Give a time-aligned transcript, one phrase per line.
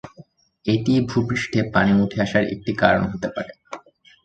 [0.65, 3.51] এটি ভূপৃষ্ঠে পানি উঠে আসার একটি কারণ হতে পারে।